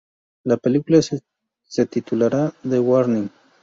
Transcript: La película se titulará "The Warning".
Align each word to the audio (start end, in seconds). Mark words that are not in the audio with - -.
La 0.45 0.57
película 0.57 0.99
se 1.03 1.85
titulará 1.85 2.51
"The 2.67 2.79
Warning". 2.79 3.29